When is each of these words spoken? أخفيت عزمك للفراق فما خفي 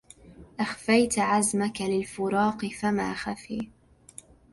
أخفيت 0.59 1.19
عزمك 1.19 1.81
للفراق 1.81 2.65
فما 2.65 3.13
خفي 3.13 3.69